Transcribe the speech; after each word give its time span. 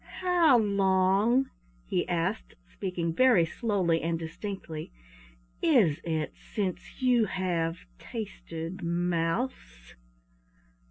"How 0.21 0.57
long," 0.57 1.51
he 1.85 2.09
asked, 2.09 2.55
speaking 2.73 3.13
very 3.13 3.45
slowly 3.45 4.01
and 4.01 4.17
distinctly, 4.17 4.91
"is 5.61 6.01
it 6.03 6.33
since 6.35 7.03
you 7.03 7.25
have 7.25 7.77
tasted 7.99 8.81
mouse?" 8.81 9.93